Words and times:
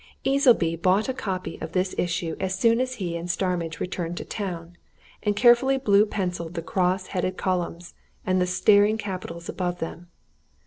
Easleby 0.23 0.75
bought 0.75 1.07
a 1.07 1.13
copy 1.13 1.59
of 1.61 1.73
this 1.73 1.93
issue 1.95 2.35
as 2.39 2.57
soon 2.57 2.81
as 2.81 2.95
he 2.95 3.15
and 3.15 3.29
Starmidge 3.29 3.79
returned 3.79 4.17
to 4.17 4.25
town, 4.25 4.75
and 5.21 5.35
carefully 5.35 5.77
blue 5.77 6.07
pencilled 6.07 6.55
the 6.55 6.63
cross 6.63 7.05
headed 7.13 7.37
columns 7.37 7.93
and 8.25 8.41
the 8.41 8.47
staring 8.47 8.97
capitals 8.97 9.47
above 9.47 9.77
them. 9.77 10.07